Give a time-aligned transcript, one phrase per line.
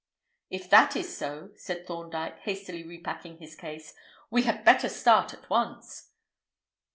[0.49, 3.93] "If that is so," said Thorndyke, hastily repacking his case,
[4.31, 6.09] "we had better start at once."